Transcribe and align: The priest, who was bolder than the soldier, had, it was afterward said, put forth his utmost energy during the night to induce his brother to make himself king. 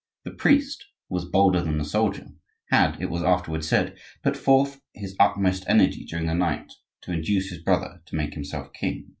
The 0.23 0.31
priest, 0.33 0.83
who 1.09 1.13
was 1.13 1.25
bolder 1.29 1.61
than 1.61 1.77
the 1.77 1.85
soldier, 1.85 2.29
had, 2.71 2.99
it 2.99 3.11
was 3.11 3.21
afterward 3.21 3.63
said, 3.63 3.99
put 4.23 4.35
forth 4.35 4.81
his 4.95 5.15
utmost 5.19 5.63
energy 5.67 6.05
during 6.05 6.25
the 6.25 6.33
night 6.33 6.73
to 7.01 7.11
induce 7.13 7.51
his 7.51 7.61
brother 7.61 8.01
to 8.07 8.15
make 8.15 8.33
himself 8.33 8.73
king. 8.73 9.09